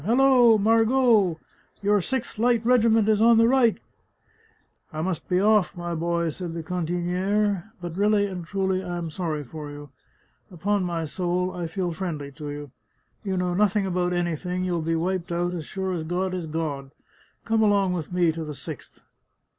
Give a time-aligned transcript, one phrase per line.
[0.01, 1.39] "Halloo, Margot!
[1.83, 3.79] Your Sixth Light Regiment is on the right!""
[4.91, 9.11] I must be oflf, my boy," said the cantiniere;" but really and truly I am
[9.11, 9.91] sorry for you!
[10.49, 12.71] Upon my soul, I feel friendly to you.
[13.23, 16.89] You know nothing about anything; you'll be wiped out, as sure as God is God;
[17.45, 19.01] come along with me to the Sixth